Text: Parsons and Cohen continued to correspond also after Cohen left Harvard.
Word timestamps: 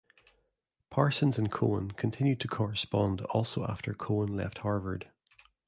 Parsons 0.89 1.37
and 1.37 1.51
Cohen 1.51 1.91
continued 1.91 2.39
to 2.39 2.47
correspond 2.47 3.21
also 3.25 3.63
after 3.67 3.93
Cohen 3.93 4.35
left 4.35 4.57
Harvard. 4.65 5.11